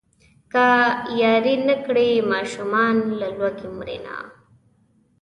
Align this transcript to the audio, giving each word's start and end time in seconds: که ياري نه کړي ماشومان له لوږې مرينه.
که 0.51 0.65
ياري 1.21 1.55
نه 1.67 1.75
کړي 1.85 2.09
ماشومان 2.31 2.95
له 3.19 3.27
لوږې 3.37 3.69
مرينه. 3.77 4.15